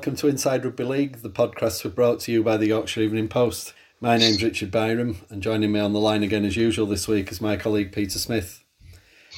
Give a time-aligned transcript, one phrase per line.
[0.00, 1.16] Welcome to Inside Rugby League.
[1.18, 3.74] The podcast was brought to you by the Yorkshire Evening Post.
[4.00, 7.30] My name's Richard Byram, and joining me on the line again as usual this week
[7.30, 8.64] is my colleague Peter Smith.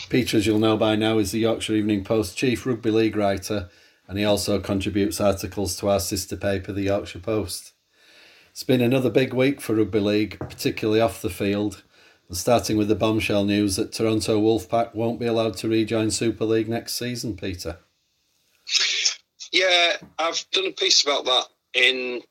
[0.09, 3.70] Peter, as you'll know by now, is the Yorkshire Evening Post chief rugby league writer,
[4.06, 7.73] and he also contributes articles to our sister paper, the Yorkshire Post.
[8.53, 11.83] It's been another big week for rugby league, particularly off the field,
[12.29, 16.45] and starting with the bombshell news that Toronto Wolfpack won't be allowed to rejoin Super
[16.45, 17.79] League next season, Peter.
[19.52, 22.23] Yeah, I've done a piece about that in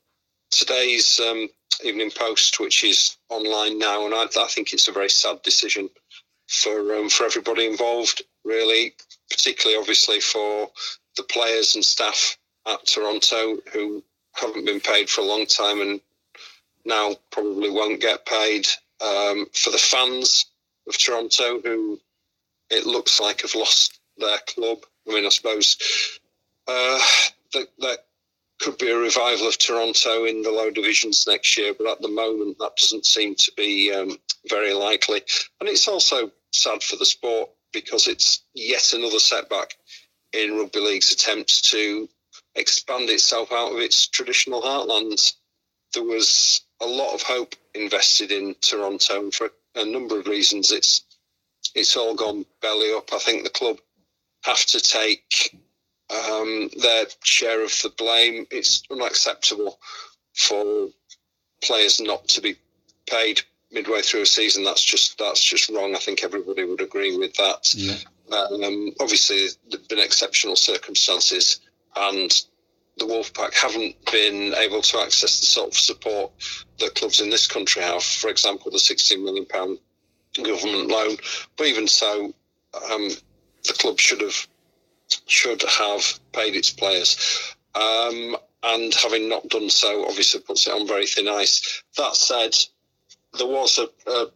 [0.50, 1.48] today's um,
[1.84, 5.88] Evening Post, which is online now, and I, I think it's a very sad decision
[6.48, 8.22] for um, for everybody involved.
[8.44, 8.94] Really,
[9.30, 10.68] particularly obviously for
[11.16, 14.02] the players and staff at Toronto who
[14.34, 16.00] haven't been paid for a long time and
[16.84, 18.66] now probably won't get paid.
[19.00, 20.46] Um, for the fans
[20.88, 22.00] of Toronto who
[22.70, 24.78] it looks like have lost their club.
[25.08, 25.76] I mean, I suppose
[26.72, 27.00] uh,
[27.52, 27.98] that, that
[28.60, 32.08] could be a revival of Toronto in the low divisions next year, but at the
[32.08, 34.16] moment that doesn't seem to be um,
[34.48, 35.22] very likely.
[35.60, 39.74] And it's also sad for the sport because it's yet another setback
[40.32, 42.08] in rugby league's attempts to
[42.54, 45.34] expand itself out of its traditional heartlands.
[45.94, 50.72] There was a lot of hope invested in Toronto, and for a number of reasons,
[50.72, 51.02] it's
[51.74, 53.12] it's all gone belly up.
[53.12, 53.78] I think the club
[54.44, 55.56] have to take
[56.12, 58.46] um, their share of the blame.
[58.50, 59.78] It's unacceptable
[60.34, 60.88] for
[61.62, 62.56] players not to be
[63.06, 64.64] paid midway through a season.
[64.64, 65.94] That's just that's just wrong.
[65.94, 67.74] I think everybody would agree with that.
[67.74, 67.96] Yeah.
[68.30, 71.60] Um, obviously, there've been exceptional circumstances,
[71.96, 72.30] and
[72.98, 76.32] the Wolfpack haven't been able to access the sort of support
[76.78, 78.02] that clubs in this country have.
[78.02, 79.78] For example, the 16 million pound
[80.36, 81.16] government loan.
[81.56, 82.32] But even so,
[82.90, 83.08] um,
[83.64, 84.46] the club should have
[85.26, 87.54] should have paid its players.
[87.74, 91.82] Um, and having not done so, obviously puts it on very thin ice.
[91.96, 92.54] That said,
[93.36, 94.26] there was a, a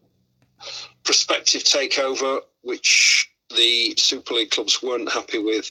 [1.04, 5.70] prospective takeover which the Super League clubs weren't happy with,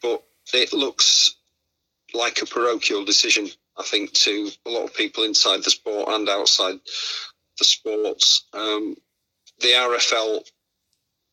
[0.00, 0.22] but
[0.54, 1.34] it looks
[2.14, 6.28] like a parochial decision, I think, to a lot of people inside the sport and
[6.28, 6.78] outside
[7.58, 8.44] the sports.
[8.52, 8.96] Um,
[9.60, 10.48] the RFL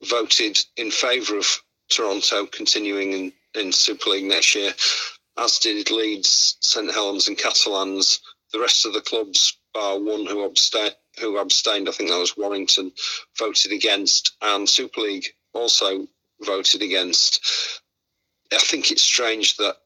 [0.03, 4.73] voted in favour of Toronto continuing in, in Super League next year,
[5.37, 8.19] as did Leeds, St Helens, and Catalans.
[8.53, 12.37] The rest of the clubs, bar one who abstained, who abstained, I think that was
[12.37, 12.91] Warrington,
[13.37, 16.07] voted against, and Super League also
[16.41, 17.81] voted against.
[18.51, 19.77] I think it's strange that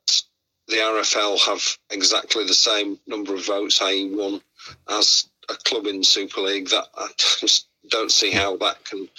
[0.67, 4.41] the RFL have exactly the same number of votes, i.e., one,
[4.87, 6.69] as a club in Super League.
[6.69, 9.09] That I just don't see how that can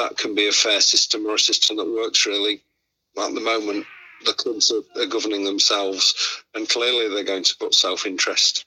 [0.00, 2.62] that can be a fair system or a system that works really.
[3.18, 3.86] At the moment,
[4.24, 8.64] the clubs are, are governing themselves, and clearly they're going to put self interest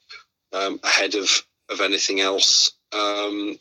[0.52, 1.28] um, ahead of
[1.70, 2.72] of anything else.
[2.92, 3.58] Um,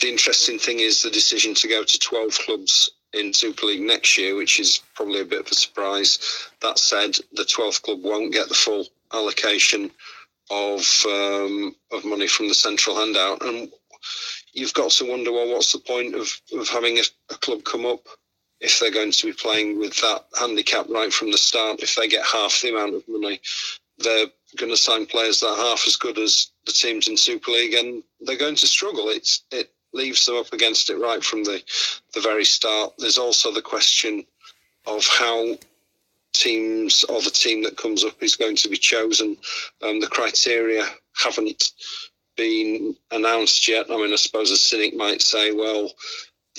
[0.00, 4.16] the interesting thing is the decision to go to 12 clubs in Super League next
[4.16, 6.48] year, which is probably a bit of a surprise.
[6.62, 9.90] That said, the 12th club won't get the full allocation
[10.50, 13.70] of um, of money from the central handout, and
[14.52, 17.86] you've got to wonder, well, what's the point of, of having a, a club come
[17.86, 18.06] up
[18.60, 21.80] if they're going to be playing with that handicap right from the start?
[21.82, 23.40] If they get half the amount of money,
[23.98, 24.26] they're
[24.56, 27.74] going to sign players that are half as good as the teams in Super League,
[27.74, 29.08] and they're going to struggle.
[29.08, 31.62] It's it leaves them up against it right from the
[32.14, 32.94] the very start.
[32.98, 34.24] There's also the question
[34.86, 35.56] of how
[36.32, 39.36] teams or the team that comes up is going to be chosen.
[39.82, 40.84] Um, the criteria
[41.14, 41.72] haven't
[42.38, 43.90] been announced yet.
[43.90, 45.92] I mean, I suppose a cynic might say, well,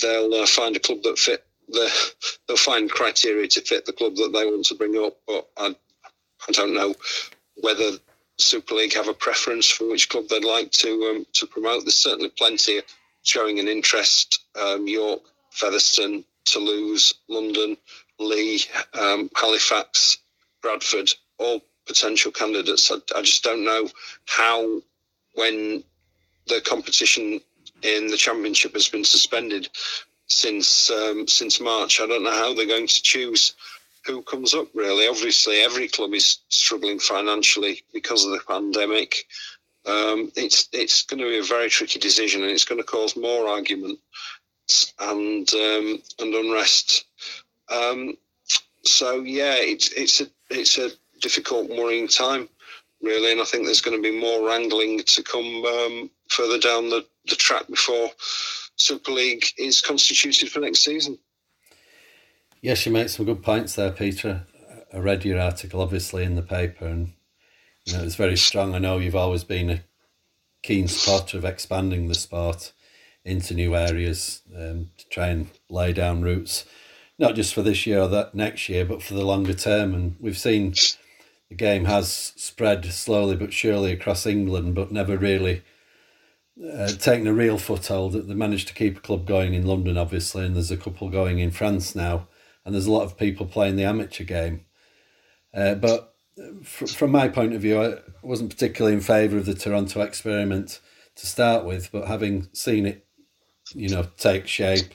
[0.02, 1.90] they'll uh, find a club that fit the,
[2.48, 5.18] they'll find criteria to fit the club that they want to bring up.
[5.26, 5.76] But I,
[6.48, 6.94] I don't know
[7.56, 7.94] whether
[8.38, 11.84] Super League have a preference for which club they'd like to um, to promote.
[11.84, 12.82] There's certainly plenty
[13.24, 14.44] showing an interest.
[14.56, 15.22] Um, York,
[15.52, 17.78] Featherstone, Toulouse, London,
[18.20, 18.62] Leigh,
[18.94, 20.18] um, Halifax,
[20.62, 22.92] Bradford, all potential candidates.
[22.92, 23.90] I, I, just don't know
[24.26, 24.82] how,
[25.40, 25.84] when
[26.48, 27.40] the competition
[27.82, 29.70] in the championship has been suspended
[30.28, 33.54] since um, since March, I don't know how they're going to choose
[34.06, 34.68] who comes up.
[34.74, 39.26] Really, obviously, every club is struggling financially because of the pandemic.
[39.86, 43.16] Um, it's it's going to be a very tricky decision, and it's going to cause
[43.16, 44.00] more argument
[45.00, 47.06] and um, and unrest
[47.70, 48.18] um,
[48.84, 50.92] so yeah, it's it's a it's a
[51.22, 52.50] difficult, worrying time,
[53.02, 56.90] really, and I think there's going to be more wrangling to come um, further down
[56.90, 58.10] the, the track before
[58.76, 61.18] Super League is constituted for next season.
[62.62, 64.46] Yes, you make some good points there, Peter.
[64.94, 67.14] I read your article, obviously, in the paper, and
[67.86, 68.76] you know it's very strong.
[68.76, 69.84] I know you've always been a
[70.62, 72.74] keen supporter of expanding the sport
[73.24, 76.66] into new areas um, to try and lay down roots,
[77.18, 79.94] not just for this year or that next year, but for the longer term.
[79.94, 80.74] And we've seen
[81.50, 85.64] the game has spread slowly but surely across England, but never really
[86.74, 88.14] uh, taken a real foothold.
[88.14, 91.40] They managed to keep a club going in London, obviously, and there's a couple going
[91.40, 92.28] in France now,
[92.64, 94.66] and there's a lot of people playing the amateur game.
[95.54, 96.14] Uh, but
[96.64, 100.80] from my point of view, I wasn't particularly in favour of the Toronto experiment
[101.16, 103.06] to start with, but having seen it,
[103.74, 104.94] you know, take shape,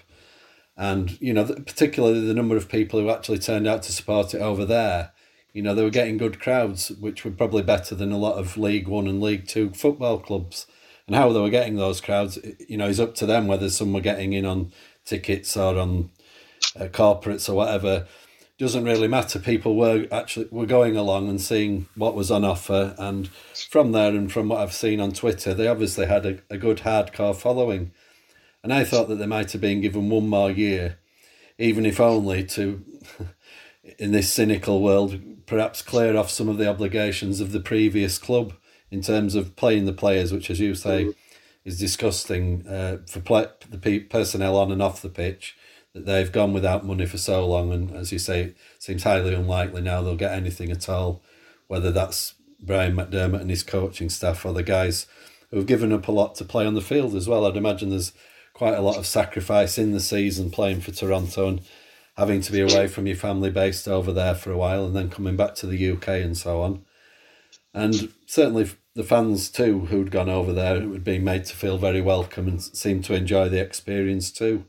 [0.76, 4.40] and you know, particularly the number of people who actually turned out to support it
[4.40, 5.12] over there,
[5.54, 8.58] you know, they were getting good crowds, which were probably better than a lot of
[8.58, 10.66] League One and League Two football clubs.
[11.06, 13.92] And how they were getting those crowds, you know, is up to them whether some
[13.92, 14.72] were getting in on
[15.06, 16.10] tickets or on
[16.78, 18.06] uh, corporates or whatever
[18.58, 19.38] doesn't really matter.
[19.38, 24.10] People were actually were going along and seeing what was on offer, and from there
[24.10, 27.92] and from what I've seen on Twitter, they obviously had a, a good hardcore following.
[28.62, 30.98] And I thought that they might have been given one more year,
[31.58, 32.82] even if only to,
[33.98, 38.54] in this cynical world, perhaps clear off some of the obligations of the previous club
[38.90, 41.12] in terms of playing the players, which, as you say,
[41.64, 45.56] is disgusting uh, for play, the personnel on and off the pitch
[45.94, 49.34] that they've gone without money for so long, and as you say, it seems highly
[49.34, 51.22] unlikely now they'll get anything at all.
[51.66, 55.06] Whether that's Brian McDermott and his coaching staff or the guys
[55.50, 57.46] who've given up a lot to play on the field as well.
[57.46, 58.12] I'd imagine there's
[58.52, 61.60] quite a lot of sacrifice in the season playing for Toronto and
[62.16, 65.10] having to be away from your family based over there for a while and then
[65.10, 66.84] coming back to the UK and so on.
[67.72, 72.00] And certainly the fans too who'd gone over there had been made to feel very
[72.00, 74.64] welcome and seemed to enjoy the experience too.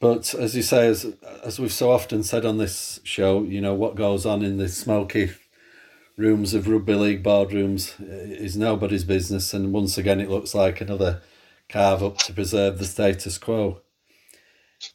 [0.00, 1.06] But as you say, as
[1.44, 4.68] as we've so often said on this show, you know what goes on in the
[4.68, 5.32] smoky
[6.16, 8.04] rooms of rugby league boardrooms uh,
[8.42, 11.22] is nobody's business, and once again, it looks like another
[11.68, 13.80] carve up to preserve the status quo.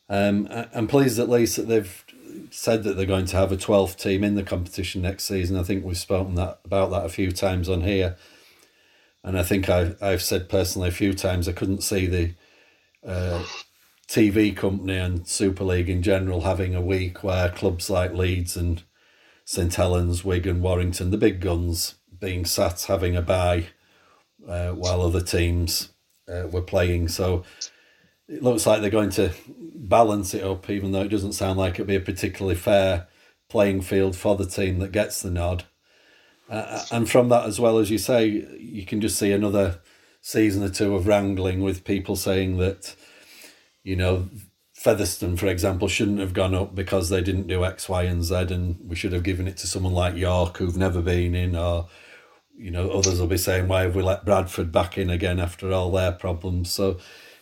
[0.09, 2.05] Um, I'm pleased at least that they've
[2.51, 5.57] said that they're going to have a 12th team in the competition next season.
[5.57, 8.17] I think we've spoken that about that a few times on here,
[9.23, 12.33] and I think I I've said personally a few times I couldn't see the
[13.05, 13.43] uh,
[14.07, 18.83] TV company and Super League in general having a week where clubs like Leeds and
[19.45, 23.67] St Helens, Wigan, Warrington, the big guns, being sat having a bye
[24.47, 25.89] uh, while other teams
[26.27, 27.07] uh, were playing.
[27.07, 27.43] So
[28.27, 29.31] it looks like they're going to
[29.75, 33.07] balance it up, even though it doesn't sound like it'll be a particularly fair
[33.49, 35.63] playing field for the team that gets the nod.
[36.49, 38.25] Uh, and from that, as well as you say,
[38.59, 39.79] you can just see another
[40.21, 42.95] season or two of wrangling with people saying that
[43.87, 44.27] you know,
[44.73, 48.35] Featherstone, for example, shouldn't have gone up because they didn't do X, Y, and Z,
[48.49, 51.87] and we should have given it to someone like York who've never been in, or
[52.57, 55.71] you know, others will be saying, why have we let Bradford back in again after
[55.71, 56.69] all their problems?
[56.69, 56.97] So,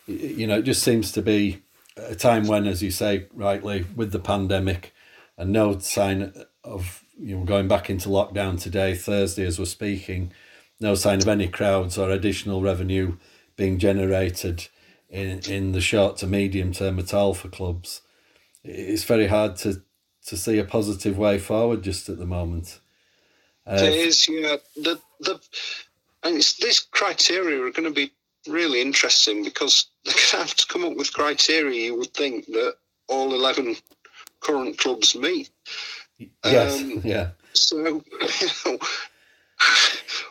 [0.07, 1.63] you know, it just seems to be
[1.97, 4.93] a time when, as you say rightly, with the pandemic,
[5.37, 6.33] and no sign
[6.63, 10.31] of you know going back into lockdown today, Thursday as we're speaking,
[10.79, 13.17] no sign of any crowds or additional revenue
[13.55, 14.67] being generated
[15.09, 18.01] in in the short to medium term at all for clubs.
[18.63, 19.81] It's very hard to
[20.27, 22.79] to see a positive way forward just at the moment.
[23.67, 24.57] Uh, it is, yeah.
[24.75, 25.39] The the
[26.23, 28.11] and it's, this criteria are going to be
[28.47, 32.45] really interesting because they're going to have to come up with criteria you would think
[32.47, 32.75] that
[33.07, 33.75] all eleven
[34.41, 35.49] current clubs meet.
[36.43, 37.29] Yes, um, yeah.
[37.53, 38.03] So,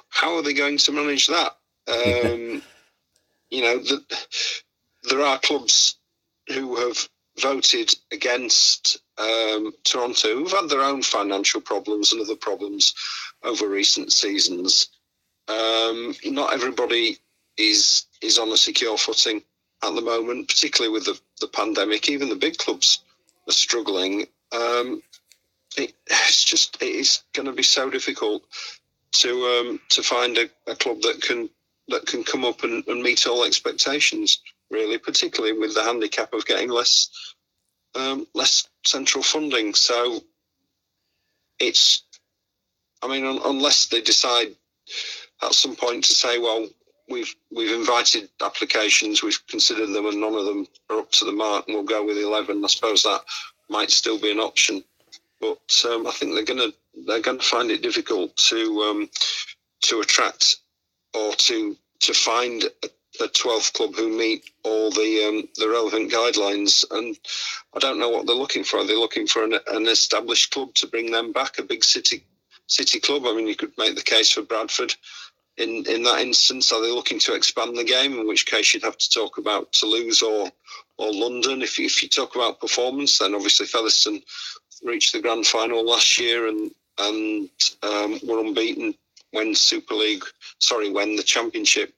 [0.09, 1.57] how are they going to manage that?
[1.89, 2.63] Um,
[3.51, 4.03] you know, the,
[5.09, 5.97] there are clubs
[6.49, 7.09] who have
[7.41, 12.95] voted against um, Toronto who've had their own financial problems and other problems
[13.43, 14.89] over recent seasons.
[15.49, 17.19] Um, not everybody
[17.57, 19.43] is is on a secure footing
[19.83, 22.09] at the moment, particularly with the, the pandemic.
[22.09, 23.01] Even the big clubs
[23.49, 24.27] are struggling.
[24.53, 25.03] Um,
[25.77, 28.43] it, it's just it is going to be so difficult
[29.13, 31.51] to um, to find a, a, club that can
[31.89, 36.47] that can come up and, and meet all expectations really, particularly with the handicap of
[36.47, 37.35] getting less
[37.95, 39.75] um, less central funding.
[39.75, 40.21] So
[41.61, 42.03] it's,
[43.03, 44.55] I mean, un- unless they decide
[45.43, 46.69] at some point to say, well,
[47.09, 51.33] we've we've invited applications, we've considered them, and none of them are up to the
[51.33, 52.65] mark, and we'll go with eleven.
[52.65, 53.23] I suppose that
[53.69, 54.85] might still be an option,
[55.41, 56.73] but um, I think they're gonna
[57.07, 59.11] they're going to find it difficult to um,
[59.83, 60.57] to attract
[61.15, 62.89] or to to find a,
[63.21, 66.85] 12th club who meet all the um, the relevant guidelines.
[66.91, 67.17] And
[67.75, 68.79] I don't know what they're looking for.
[68.79, 72.25] Are they looking for an, an established club to bring them back, a big city
[72.67, 73.25] city club?
[73.27, 74.95] I mean, you could make the case for Bradford.
[75.57, 78.19] In in that instance, are they looking to expand the game?
[78.19, 80.51] In which case, you'd have to talk about Toulouse or
[80.99, 81.63] or London.
[81.63, 84.23] If you, if you talk about performance, then obviously Featherstone
[84.83, 87.51] reached the grand final last year and and
[87.83, 88.95] um, were unbeaten
[89.33, 90.25] when Super League,
[90.59, 91.93] sorry, when the Championship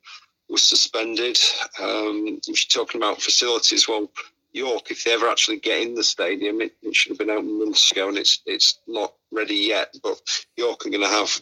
[0.49, 1.39] was suspended.
[1.81, 3.89] Um, if you're talking about facilities.
[3.89, 4.11] Well,
[4.53, 7.59] York, if they ever actually get in the stadium, it, it should have been open
[7.59, 9.95] months ago, and it's it's not ready yet.
[10.03, 10.21] But
[10.57, 11.41] York are going to have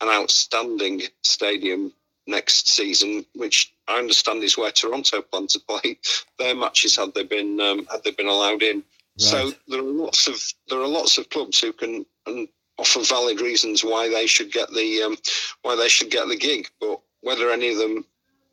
[0.00, 1.92] an outstanding stadium
[2.26, 5.98] next season, which I understand is where Toronto plan to play
[6.38, 8.76] their matches had they been um, had they been allowed in.
[8.76, 8.84] Right.
[9.16, 12.48] So there are lots of there are lots of clubs who can and
[12.78, 15.16] offer valid reasons why they should get the um,
[15.62, 18.04] why they should get the gig, but whether any of them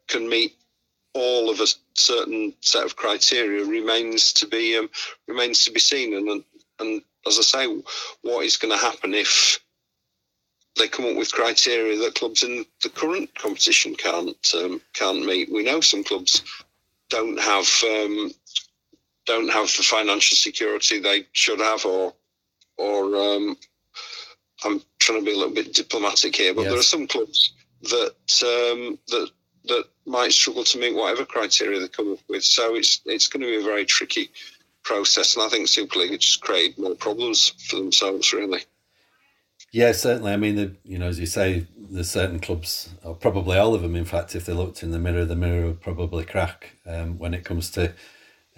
[0.07, 0.55] can meet
[1.13, 4.89] all of a certain set of criteria remains to be um,
[5.27, 6.15] remains to be seen.
[6.15, 6.43] And
[6.79, 7.81] and as I say,
[8.21, 9.59] what is going to happen if
[10.77, 15.51] they come up with criteria that clubs in the current competition can't um, can't meet?
[15.51, 16.43] We know some clubs
[17.09, 18.31] don't have um,
[19.25, 22.13] don't have the financial security they should have, or
[22.77, 23.57] or um,
[24.63, 26.71] I'm trying to be a little bit diplomatic here, but yes.
[26.71, 29.29] there are some clubs that um, that
[29.65, 32.43] that might struggle to meet whatever criteria they come up with.
[32.43, 34.31] So it's it's going to be a very tricky
[34.83, 38.63] process, and I think Super League just create more problems for themselves, really.
[39.71, 40.33] Yeah, certainly.
[40.33, 43.81] I mean, the, you know, as you say, there's certain clubs, or probably all of
[43.81, 47.17] them, in fact, if they looked in the mirror, the mirror would probably crack um,
[47.17, 47.93] when it comes to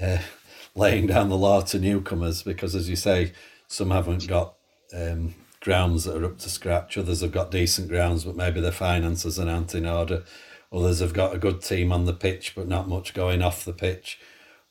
[0.02, 0.18] uh,
[0.76, 3.32] laying down the law to newcomers, because as you say,
[3.68, 4.56] some haven't got
[4.92, 8.72] um, grounds that are up to scratch, others have got decent grounds, but maybe their
[8.72, 10.24] finances aren't in order.
[10.72, 13.74] Others have got a good team on the pitch, but not much going off the
[13.74, 14.18] pitch.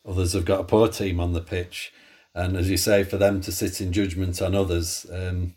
[0.05, 1.93] Others have got a poor team on the pitch.
[2.35, 5.55] And as you say, for them to sit in judgment on others, um,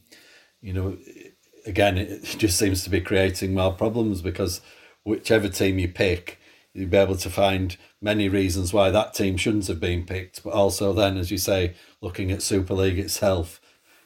[0.65, 0.98] you know,
[1.65, 4.62] again, it just seems to be creating more problems because
[5.03, 6.39] whichever team you pick,
[6.74, 10.43] you'll be able to find many reasons why that team shouldn't have been picked.
[10.43, 13.62] But also, then, as you say, looking at Super League itself,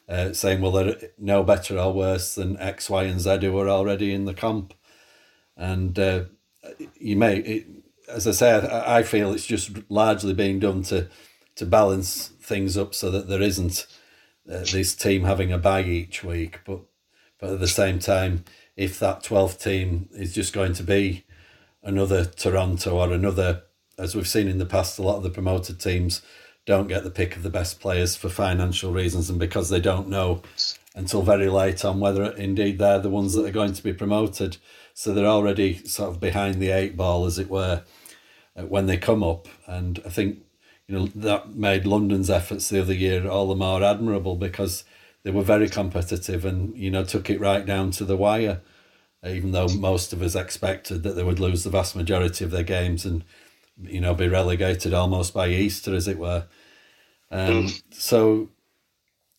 [0.08, 3.70] uh, saying, well, they're no better or worse than X, Y, and Z who are
[3.70, 4.74] already in the comp
[5.60, 6.24] and uh,
[6.96, 7.68] you may, it,
[8.08, 11.10] as I say, I, I feel it's just largely being done to
[11.56, 13.86] to balance things up so that there isn't
[14.50, 16.82] this team having a bag each week, but
[17.40, 18.44] but at the same time,
[18.76, 21.26] if that twelfth team is just going to be
[21.84, 23.64] another Toronto or another,
[23.98, 26.22] as we've seen in the past, a lot of the promoted teams
[26.66, 30.08] don't get the pick of the best players for financial reasons and because they don't
[30.08, 30.42] know
[30.94, 34.58] until very late on whether indeed they're the ones that are going to be promoted.
[34.94, 37.84] So they're already sort of behind the eight ball, as it were,
[38.56, 39.48] uh, when they come up.
[39.66, 40.40] And I think
[40.90, 44.84] you know that made London's efforts the other year all the more admirable because
[45.24, 48.62] they were very competitive and you know took it right down to the wire.
[49.24, 52.64] Even though most of us expected that they would lose the vast majority of their
[52.64, 53.24] games and
[53.80, 56.46] you know be relegated almost by Easter, as it were.
[57.30, 57.84] Um, mm.
[57.92, 58.50] So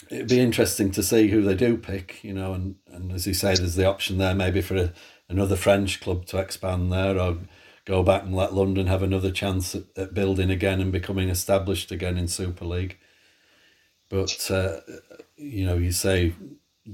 [0.08, 3.34] it'd be interesting to see who they do pick, you know, and, and as you
[3.34, 4.92] say, there's the option there maybe for a,
[5.28, 7.38] another French club to expand there or
[7.84, 11.90] go back and let London have another chance at, at building again and becoming established
[11.90, 12.98] again in Super League.
[14.08, 14.80] But, uh,
[15.36, 16.34] you know, you say,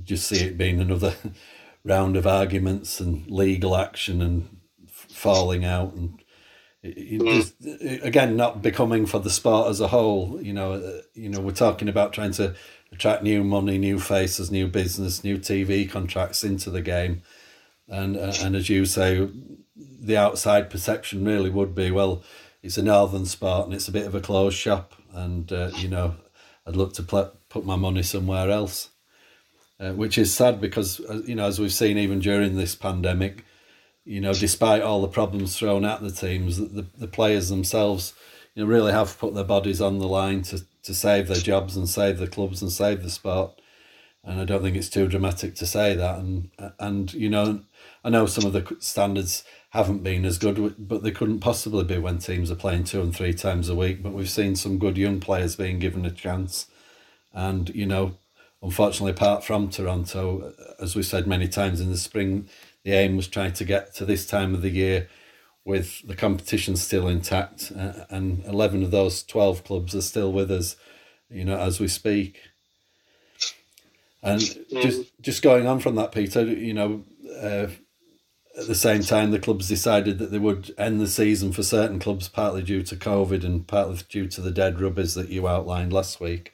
[0.02, 1.14] just see it being another
[1.84, 6.22] round of arguments and legal action and falling out and
[6.82, 7.34] it, mm.
[7.34, 11.40] just, again not becoming for the sport as a whole you know uh, you know
[11.40, 12.54] we're talking about trying to
[12.92, 17.22] attract new money new faces new business new tv contracts into the game
[17.88, 19.28] and uh, and as you say,
[19.76, 22.22] the outside perception really would be well,
[22.62, 25.88] it's a northern sport and it's a bit of a closed shop, and uh, you
[25.88, 26.16] know,
[26.66, 28.90] I'd look to pl- put my money somewhere else,
[29.78, 33.44] uh, which is sad because uh, you know as we've seen even during this pandemic,
[34.04, 38.14] you know, despite all the problems thrown at the teams, the the players themselves,
[38.54, 41.76] you know, really have put their bodies on the line to to save their jobs
[41.76, 43.60] and save the clubs and save the sport
[44.26, 46.18] and I don't think it's too dramatic to say that.
[46.18, 47.60] And and you know,
[48.04, 49.44] I know some of the standards
[49.76, 53.14] haven't been as good, but they couldn't possibly be when teams are playing two and
[53.14, 54.02] three times a week.
[54.02, 56.66] But we've seen some good young players being given a chance,
[57.32, 58.16] and you know,
[58.62, 62.48] unfortunately, apart from Toronto, as we said many times in the spring,
[62.84, 65.08] the aim was trying to get to this time of the year
[65.64, 70.50] with the competition still intact, uh, and eleven of those twelve clubs are still with
[70.50, 70.76] us,
[71.28, 72.40] you know, as we speak.
[74.22, 74.82] And mm.
[74.82, 77.04] just just going on from that, Peter, you know,
[77.40, 77.66] uh,
[78.58, 81.98] at the same time, the clubs decided that they would end the season for certain
[81.98, 85.92] clubs, partly due to COVID and partly due to the dead rubbers that you outlined
[85.92, 86.52] last week.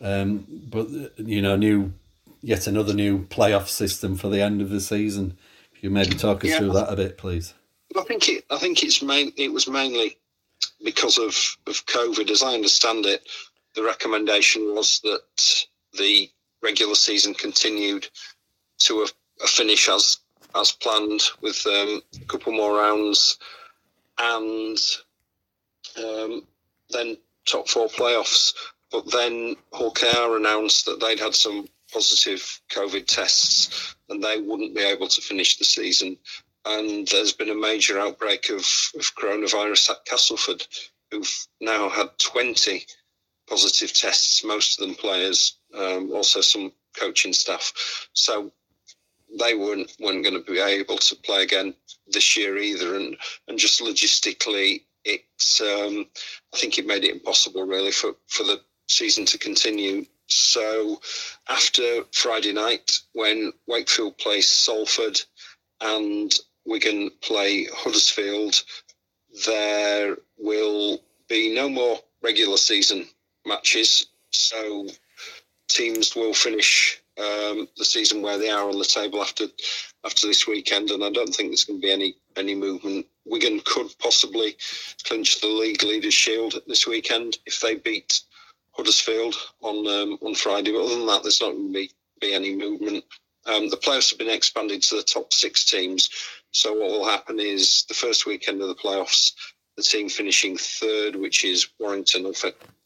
[0.00, 0.88] Um, but
[1.18, 1.92] you know, new
[2.42, 5.36] yet another new playoff system for the end of the season.
[5.74, 6.58] If you maybe talk us yeah.
[6.58, 7.54] through that a bit, please.
[7.98, 8.44] I think it.
[8.50, 9.32] I think it's main.
[9.36, 10.16] It was mainly
[10.84, 11.34] because of
[11.66, 13.28] of COVID, as I understand it.
[13.74, 15.22] The recommendation was that
[15.98, 16.30] the
[16.62, 18.08] regular season continued
[18.80, 19.06] to a,
[19.44, 20.18] a finish as
[20.54, 23.38] as planned with um, a couple more rounds
[24.18, 24.78] and
[25.98, 26.46] um,
[26.90, 27.16] then
[27.46, 28.54] top four playoffs.
[28.90, 34.82] But then KR announced that they'd had some positive COVID tests and they wouldn't be
[34.82, 36.16] able to finish the season.
[36.64, 40.66] And there's been a major outbreak of, of coronavirus at Castleford,
[41.10, 42.84] who've now had 20
[43.48, 48.08] positive tests, most of them players, um, also some coaching staff.
[48.12, 48.52] So
[49.38, 51.74] they weren't weren't going to be able to play again
[52.08, 53.16] this year either, and
[53.48, 55.22] and just logistically, it
[55.62, 56.06] um,
[56.54, 60.04] I think it made it impossible really for for the season to continue.
[60.26, 61.00] So
[61.48, 65.20] after Friday night, when Wakefield plays Salford
[65.80, 66.32] and
[66.66, 68.62] Wigan play Huddersfield,
[69.46, 73.08] there will be no more regular season
[73.46, 74.06] matches.
[74.30, 74.88] So
[75.68, 79.46] teams will finish um, the season where they are on the table after
[80.04, 83.06] after this weekend, and I don't think there's going to be any any movement.
[83.26, 84.56] Wigan could possibly
[85.04, 88.20] clinch the league leaders' shield this weekend if they beat
[88.72, 90.72] Huddersfield on um, on Friday.
[90.72, 93.04] But other than that, there's not going to be, be any movement.
[93.46, 96.10] Um, the playoffs have been expanded to the top six teams.
[96.52, 99.32] So what will happen is the first weekend of the playoffs,
[99.76, 102.34] the team finishing third, which is Warrington, will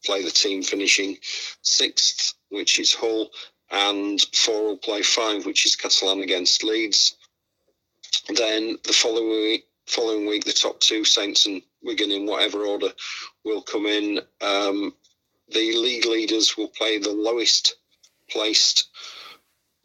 [0.05, 1.17] play the team finishing
[1.61, 3.31] sixth, which is Hull,
[3.71, 7.15] and four will play five, which is Catalan against Leeds.
[8.27, 12.89] Then the following week, following week, the top two, Saints and Wigan, in whatever order,
[13.43, 14.19] will come in.
[14.41, 14.93] Um,
[15.49, 17.75] the league leaders will play the lowest
[18.29, 18.89] placed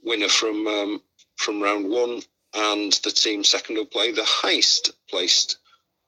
[0.02, 1.02] winner from um,
[1.36, 2.22] from round one,
[2.54, 5.58] and the team second will play the highest placed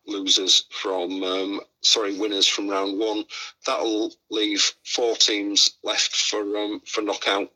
[0.06, 3.24] losers from um, sorry winners from round one.
[3.66, 7.50] That'll leave four teams left for um, for knockout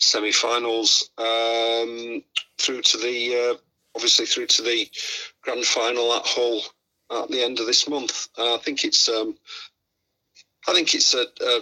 [0.00, 2.22] semi-finals um,
[2.58, 3.58] through to the uh,
[3.94, 4.88] obviously through to the
[5.42, 6.62] grand final at Hull
[7.10, 8.28] at the end of this month.
[8.36, 9.36] Uh, I think it's um,
[10.68, 11.60] I think it's a, a,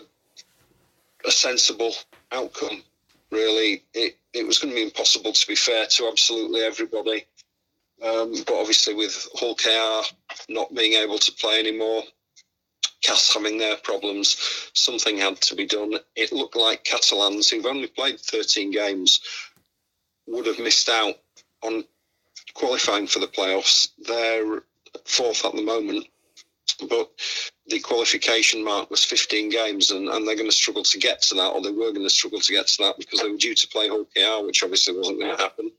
[1.27, 1.92] a sensible
[2.33, 2.83] outcome.
[3.31, 7.27] Really, it it was going to be impossible to be fair to absolutely everybody.
[8.03, 10.07] Um, but obviously, with Hull KR
[10.48, 12.03] not being able to play anymore,
[13.08, 15.94] Having their problems, something had to be done.
[16.14, 19.20] It looked like Catalans, who've only played 13 games,
[20.26, 21.14] would have missed out
[21.62, 21.84] on
[22.54, 23.88] qualifying for the playoffs.
[23.98, 24.62] They're
[25.04, 26.06] fourth at the moment,
[26.88, 27.10] but
[27.66, 31.34] the qualification mark was 15 games, and, and they're going to struggle to get to
[31.36, 33.54] that, or they were going to struggle to get to that because they were due
[33.54, 34.06] to play Hull
[34.46, 35.72] which obviously wasn't going to happen.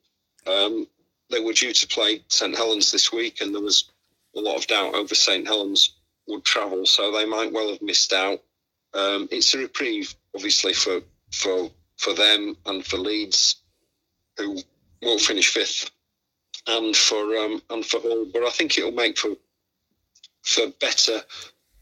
[0.48, 0.88] Um,
[1.30, 3.92] they were due to play St Helens this week, and there was
[4.36, 5.99] a lot of doubt over St Helens
[6.30, 8.40] would travel, so they might well have missed out.
[8.94, 13.58] Um, it's a reprieve, obviously, for for for them and for Leeds,
[14.38, 14.58] who
[15.02, 15.92] will finish fifth,
[16.68, 18.28] and for um, and for Hull.
[18.32, 19.36] But I think it'll make for
[20.44, 21.22] for better,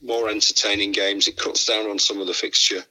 [0.02, 1.28] more entertaining games.
[1.28, 2.84] It cuts down on some of the fixture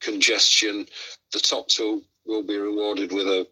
[0.00, 0.86] congestion.
[1.32, 3.46] The top two will be rewarded with a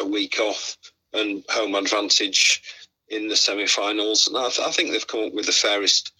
[0.00, 0.76] a week off
[1.12, 2.62] and home advantage
[3.08, 4.28] in the semi-finals.
[4.28, 6.11] And I, th- I think they've come up with the fairest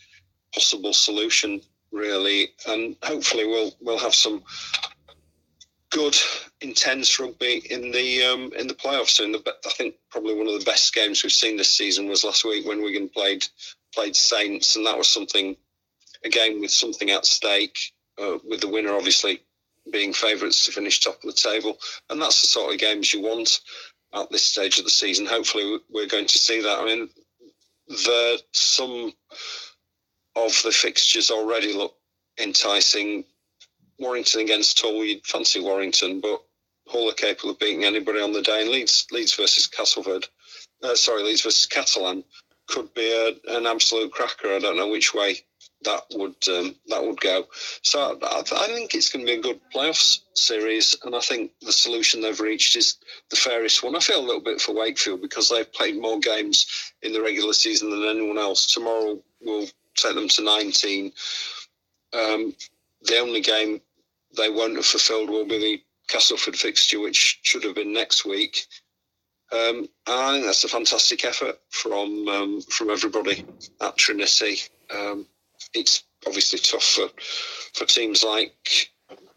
[0.52, 1.60] possible solution,
[1.90, 4.42] really, and hopefully we'll we'll have some
[5.92, 6.16] good,
[6.62, 9.22] intense rugby in the um, in the playoffs.
[9.22, 12.24] In the, I think probably one of the best games we've seen this season was
[12.24, 13.46] last week when Wigan played
[13.94, 15.56] played Saints, and that was something
[16.24, 17.78] again with something at stake.
[18.20, 19.40] Uh, with the winner obviously
[19.90, 21.78] being favourites to finish top of the table,
[22.10, 23.60] and that's the sort of games you want
[24.14, 25.26] at this stage of the season.
[25.26, 26.78] Hopefully, we're going to see that.
[26.78, 27.08] I mean,
[27.88, 29.12] the some
[30.36, 31.94] of the fixtures already look
[32.38, 33.24] enticing.
[33.98, 36.42] Warrington against Hull, you'd fancy Warrington, but
[36.88, 38.62] Hull are capable of beating anybody on the day.
[38.62, 40.26] And Leeds, Leeds versus Castleford,
[40.82, 42.24] uh, sorry, Leeds versus Catalan
[42.66, 44.54] could be a, an absolute cracker.
[44.54, 45.36] I don't know which way
[45.84, 47.46] that would um, that would go.
[47.82, 51.52] So I, I, think it's going to be a good playoffs series, and I think
[51.60, 52.98] the solution they've reached is
[53.30, 53.96] the fairest one.
[53.96, 56.66] I feel a little bit for Wakefield because they've played more games
[57.02, 58.72] in the regular season than anyone else.
[58.72, 61.12] Tomorrow will take them to 19.
[62.12, 62.54] Um,
[63.02, 63.80] the only game
[64.36, 68.66] they won't have fulfilled will be the Castleford fixture, which should have been next week.
[69.52, 73.44] Um, I think that's a fantastic effort from um, from everybody
[73.80, 74.58] at Trinity.
[74.94, 75.26] Um,
[75.74, 77.08] it's obviously tough for
[77.74, 78.90] for teams like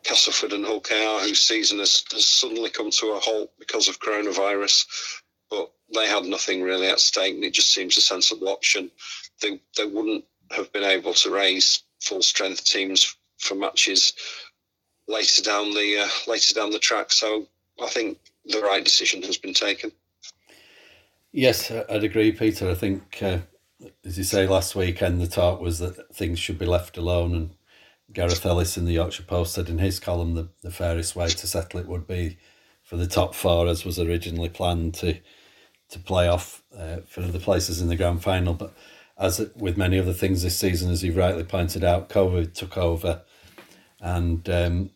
[0.04, 4.00] Castleford and Hull KR, whose season has, has suddenly come to a halt because of
[4.00, 4.86] coronavirus.
[5.50, 8.92] But they had nothing really at stake, and it just seems a sensible option.
[9.42, 14.14] They they wouldn't have been able to raise full strength teams for matches
[15.08, 17.12] later down the uh, later down the track.
[17.12, 17.48] So
[17.82, 19.92] I think the right decision has been taken.
[21.32, 22.70] Yes, I'd agree, Peter.
[22.70, 23.40] I think, uh,
[24.06, 27.50] as you say, last weekend the talk was that things should be left alone, and
[28.14, 31.48] Gareth Ellis in the Yorkshire Post said in his column that the fairest way to
[31.48, 32.38] settle it would be
[32.84, 35.18] for the top four, as was originally planned, to
[35.90, 38.54] to play off uh, for the places in the grand final.
[38.54, 38.74] But
[39.18, 43.22] as with many other things this season, as you've rightly pointed out, COVID took over,
[44.00, 44.90] and um,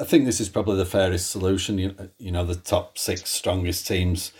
[0.00, 1.78] I think this is probably the fairest solution.
[1.78, 4.32] You, you know, the top six strongest teams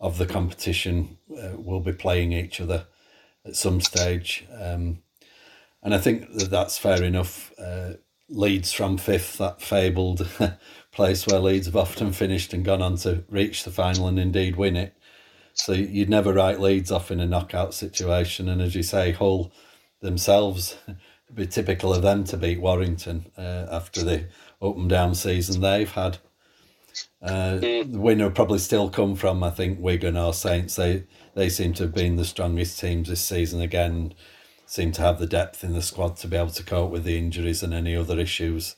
[0.00, 2.86] of the competition uh, will be playing each other
[3.44, 4.46] at some stage.
[4.60, 4.98] Um,
[5.82, 7.52] and I think that that's fair enough.
[7.58, 7.94] Uh,
[8.28, 10.26] Leeds from fifth, that fabled
[10.92, 14.56] place where Leeds have often finished and gone on to reach the final and indeed
[14.56, 14.96] win it.
[15.54, 18.48] So you'd never write Leeds off in a knockout situation.
[18.48, 19.52] And as you say, Hull
[20.00, 20.98] themselves, it'd
[21.34, 24.26] be typical of them to beat Warrington uh, after the
[24.60, 26.18] up and down season they've had.
[27.22, 30.76] Uh, the winner probably still come from, I think, Wigan or Saints.
[30.76, 34.14] They they seem to have been the strongest teams this season again.
[34.66, 37.18] Seem to have the depth in the squad to be able to cope with the
[37.18, 38.76] injuries and any other issues.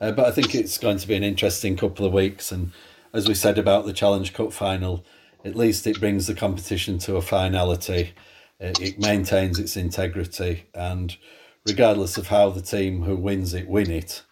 [0.00, 2.50] Uh, but I think it's going to be an interesting couple of weeks.
[2.50, 2.72] And
[3.12, 5.04] as we said about the Challenge Cup final,
[5.44, 8.12] at least it brings the competition to a finality.
[8.60, 11.16] It, it maintains its integrity, and
[11.66, 14.22] regardless of how the team who wins it win it,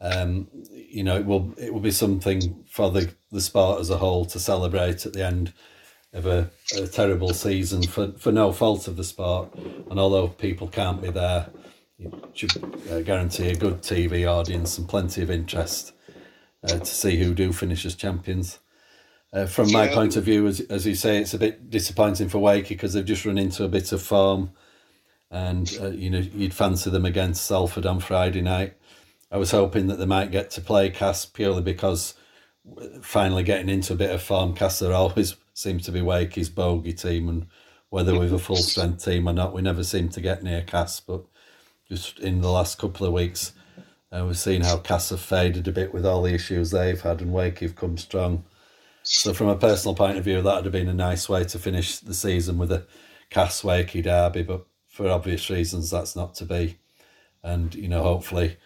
[0.00, 3.98] um, you know, it will it will be something for the, the sport as a
[3.98, 5.52] whole to celebrate at the end
[6.12, 9.54] of a, a terrible season for, for no fault of the sport.
[9.90, 11.48] And although people can't be there,
[11.98, 12.56] you should
[12.90, 15.92] uh, guarantee a good TV audience and plenty of interest
[16.64, 18.58] uh, to see who do finish as champions.
[19.32, 22.38] Uh, from my point of view, as, as you say, it's a bit disappointing for
[22.38, 24.50] Wakey because they've just run into a bit of form,
[25.30, 28.74] and uh, you know you'd fancy them against Salford on Friday night.
[29.30, 32.14] I was hoping that they might get to play Cass purely because
[33.02, 34.54] finally getting into a bit of form.
[34.54, 37.46] Cass always seems to be Wakey's bogey team, and
[37.90, 41.00] whether we've a full strength team or not, we never seem to get near Cass.
[41.00, 41.24] But
[41.88, 43.52] just in the last couple of weeks,
[44.12, 47.20] uh, we've seen how Cass have faded a bit with all the issues they've had,
[47.20, 48.44] and Wakey have come strong.
[49.08, 51.58] So, from a personal point of view, that would have been a nice way to
[51.60, 52.86] finish the season with a
[53.30, 56.78] Cass Wakey derby, but for obvious reasons, that's not to be.
[57.40, 58.56] And, you know, hopefully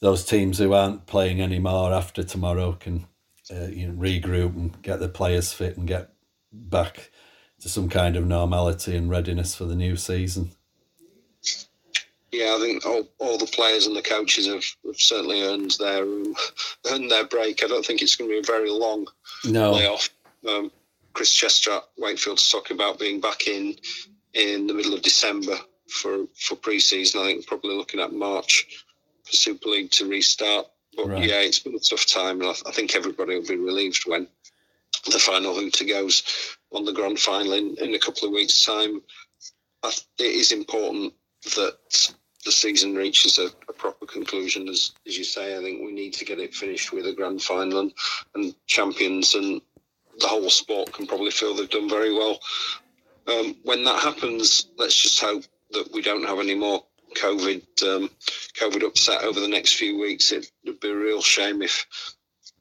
[0.00, 3.06] those teams who aren't playing anymore after tomorrow can
[3.50, 6.14] uh, you know, regroup and get the players fit and get
[6.50, 7.10] back
[7.60, 10.52] to some kind of normality and readiness for the new season.
[12.32, 16.04] Yeah, I think all, all the players and the coaches have, have certainly earned their
[16.90, 17.62] earned their break.
[17.62, 19.06] I don't think it's going to be a very long
[19.46, 19.72] no.
[19.72, 20.08] layoff.
[20.48, 20.70] Um,
[21.12, 23.76] Chris Chester at, Wakefield's talking about being back in
[24.34, 25.56] in the middle of December
[25.88, 27.20] for for pre-season.
[27.20, 28.84] I think probably looking at March
[29.24, 30.66] for Super League to restart.
[30.96, 31.24] But right.
[31.24, 34.28] yeah, it's been a tough time, and I, I, think everybody will be relieved when
[35.10, 39.02] the final hooter goes on the grand final in, in a couple of weeks' time.
[39.82, 41.12] it is important
[41.56, 44.68] that the season reaches a, a, proper conclusion.
[44.68, 47.42] As as you say, I think we need to get it finished with a grand
[47.42, 47.92] final and,
[48.34, 49.60] and champions, and
[50.20, 52.38] the whole sport can probably feel they've done very well.
[53.26, 56.84] Um, when that happens, let's just hope that we don't have any more
[57.16, 58.10] COVID um,
[58.60, 60.32] COVID upset over the next few weeks.
[60.32, 61.86] It would be a real shame if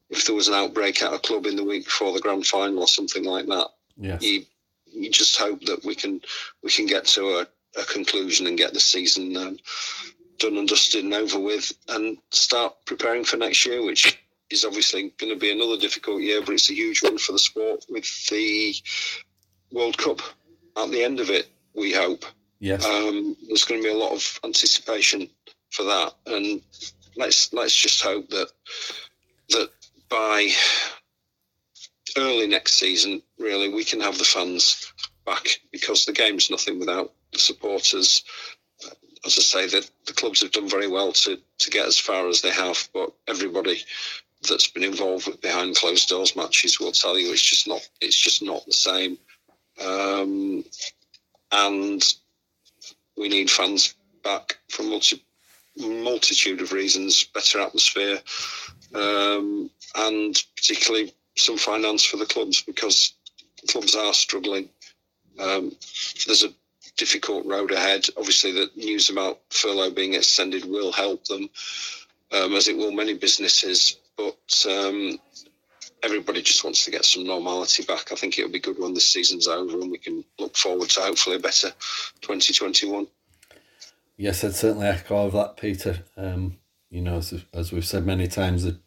[0.10, 2.80] if there was an outbreak at a club in the week before the grand final
[2.80, 3.68] or something like that.
[3.98, 4.18] Yeah.
[4.22, 4.44] You,
[4.86, 6.22] you just hope that we can
[6.62, 7.48] we can get to a,
[7.80, 9.58] a conclusion and get the season um,
[10.40, 15.14] done and dusted and over with and start preparing for next year, which is obviously
[15.18, 18.06] going to be another difficult year, but it's a huge one for the sport with
[18.30, 18.76] the
[19.72, 20.22] World Cup
[20.78, 21.48] at the end of it.
[21.76, 22.26] We hope.
[22.60, 22.86] Yes.
[22.86, 25.30] Um, there's going to be a lot of anticipation
[25.72, 26.62] for that, and
[27.18, 28.50] let's let's just hope that
[29.50, 29.70] that
[30.10, 30.50] by
[32.16, 34.94] early next season, really, we can have the fans
[35.26, 38.24] back because the game's nothing without the supporters.
[39.26, 42.28] As I say, that the clubs have done very well to to get as far
[42.28, 43.84] as they have, but everybody
[44.50, 48.20] that's been involved with behind closed doors matches will tell you it's just not it's
[48.20, 49.18] just not the same.
[49.84, 50.64] Um,
[51.52, 52.04] and
[53.18, 55.24] we need fans back for multi,
[55.78, 58.20] multitude of reasons, better atmosphere,
[58.94, 63.14] um, and particularly some finance for the clubs because
[63.70, 64.70] clubs are struggling.
[65.40, 65.76] Um,
[66.26, 66.54] there's a
[66.98, 68.06] difficult road ahead.
[68.18, 71.50] Obviously, the news about furlough being extended will help them,
[72.32, 73.98] um, as it will many businesses.
[74.18, 75.20] But um,
[76.04, 78.12] everybody just wants to get some normality back.
[78.12, 81.02] I think it'll be good when the season's over and we can look forward to
[81.02, 81.72] hopefully a better
[82.22, 83.08] 2021.
[84.18, 86.04] Yes, I'd certainly echo of that, Peter.
[86.16, 86.58] Um,
[86.90, 88.78] you know, as, as we've said many times, that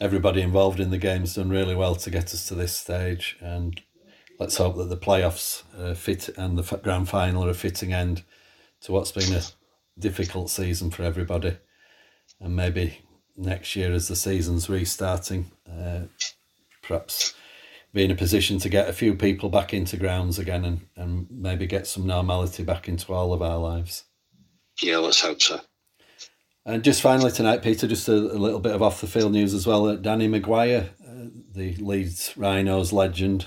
[0.00, 3.80] everybody involved in the game's done really well to get us to this stage, and
[4.42, 8.24] let's hope that the playoffs uh, fit and the grand final are a fitting end
[8.80, 9.40] to what's been a
[10.00, 11.56] difficult season for everybody,
[12.40, 12.98] and maybe
[13.36, 16.00] next year as the season's restarting, uh,
[16.82, 17.34] perhaps
[17.94, 21.28] be in a position to get a few people back into grounds again and, and
[21.30, 24.06] maybe get some normality back into all of our lives.
[24.82, 25.60] Yeah, let's hope so.
[26.66, 29.54] And just finally tonight, Peter, just a, a little bit of off the field news
[29.54, 29.96] as well.
[29.96, 33.46] Danny McGuire, uh, the Leeds Rhinos legend,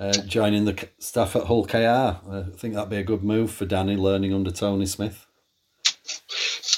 [0.00, 1.76] uh, joining the staff at Hull KR.
[1.76, 5.26] I think that'd be a good move for Danny, learning under Tony Smith.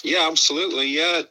[0.02, 0.88] Yeah, absolutely.
[0.88, 1.22] Yeah,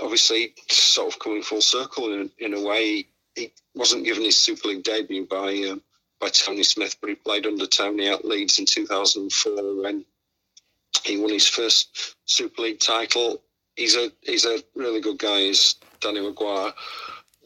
[0.00, 3.08] obviously, sort of coming full circle in, in a way.
[3.34, 5.76] He wasn't given his Super League debut by uh,
[6.20, 10.04] by Tony Smith, but he played under Tony at Leeds in 2004 when
[11.04, 13.40] he won his first Super League title.
[13.76, 15.40] He's a he's a really good guy.
[15.40, 16.74] He's Danny McGuire.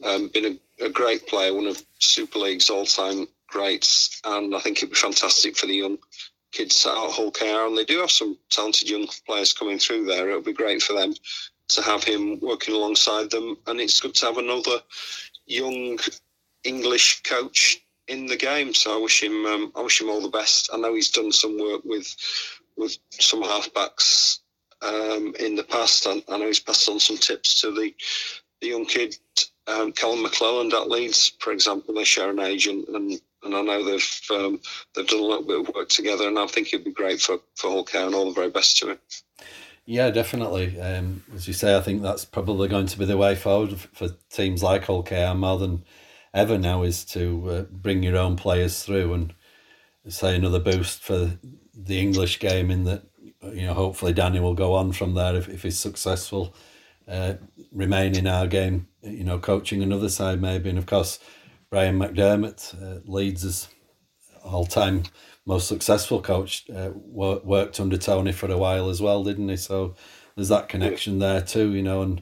[0.03, 4.77] Um, been a, a, great player, one of Super League's all-time greats, and I think
[4.77, 5.97] it'd be fantastic for the young
[6.51, 7.67] kids at Hull KR.
[7.67, 10.29] And they do have some talented young players coming through there.
[10.29, 11.13] It would be great for them
[11.69, 14.79] to have him working alongside them, and it's good to have another
[15.45, 15.99] young
[16.63, 18.73] English coach in the game.
[18.73, 20.69] So I wish him um, I wish him all the best.
[20.73, 22.15] I know he's done some work with
[22.75, 24.39] with some halfbacks
[24.81, 26.07] um, in the past.
[26.07, 27.93] I, I know he's passed on some tips to the
[28.61, 29.15] the young kid
[29.67, 31.93] um, Callum McClelland at Leeds, for example.
[31.93, 34.59] They share an agent, and and I know they've um,
[34.93, 37.39] they've done a little bit of work together, and I think it'd be great for
[37.55, 38.99] for Hull KR, and all the very best to him.
[39.85, 40.79] Yeah, definitely.
[40.79, 44.09] Um, as you say, I think that's probably going to be the way forward for
[44.29, 45.83] teams like Hull KR more than
[46.33, 49.33] ever now is to uh, bring your own players through and
[50.07, 51.31] say another boost for
[51.73, 53.03] the English game in that
[53.51, 56.55] you know hopefully Danny will go on from there if, if he's successful
[57.07, 57.33] uh,
[57.71, 61.19] remain in our game you know coaching another side maybe and of course
[61.73, 63.67] Brian McDermott uh, Leeds's
[64.43, 65.05] all time
[65.43, 69.57] most successful coach uh, worked under Tony for a while as well, didn't he?
[69.57, 69.95] So
[70.35, 72.21] there's that connection there too, you know, and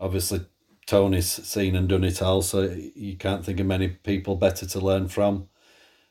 [0.00, 0.40] obviously
[0.84, 2.62] Tony's seen and done it all, so
[2.96, 5.48] you can't think of many people better to learn from.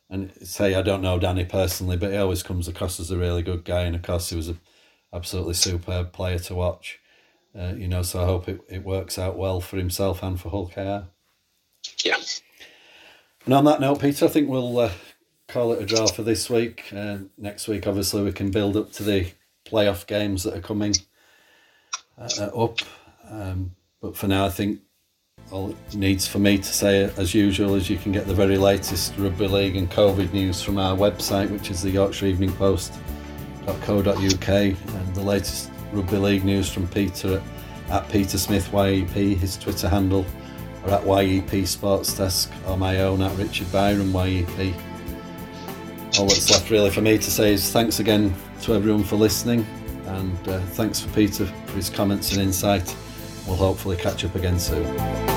[0.10, 3.43] And say I don't know Danny personally, but he always comes across as a really
[3.43, 4.62] good guy, and of course he was an
[5.12, 7.02] absolutely superb player to watch.
[7.54, 10.47] Uh, you know, so I hope it, it works out well for himself and for
[10.47, 11.10] Hull KR.
[12.06, 12.15] Yeah.
[13.47, 14.91] And on that note, Peter, I think we'll uh,
[15.47, 16.83] call it a draw for this week.
[16.93, 19.31] Uh, next week, obviously, we can build up to the
[19.65, 20.93] playoff games that are coming
[22.17, 22.79] uh, up.
[23.31, 24.81] Um, but for now, I think
[25.49, 28.57] all it needs for me to say, as usual, is you can get the very
[28.57, 34.49] latest rugby league and COVID news from our website, which is the Yorkshire Evening Post.co.uk,
[34.49, 37.41] and the latest rugby league news from Peter
[37.88, 40.25] at, at Peter Smith YEP, his Twitter handle,
[40.89, 44.76] at YEP Sports Desk, or my own at Richard Byram YEP
[46.19, 49.65] all that's left really for me to say is thanks again to everyone for listening
[50.06, 52.95] and uh, thanks for Peter for his comments and insight.
[53.45, 55.37] We'll hopefully catch up again soon.